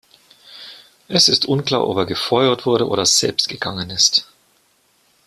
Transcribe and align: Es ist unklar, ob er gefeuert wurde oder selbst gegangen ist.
Es 1.07 1.29
ist 1.29 1.45
unklar, 1.45 1.87
ob 1.87 1.95
er 1.95 2.05
gefeuert 2.07 2.65
wurde 2.65 2.87
oder 2.87 3.05
selbst 3.05 3.47
gegangen 3.47 3.91
ist. 3.91 4.25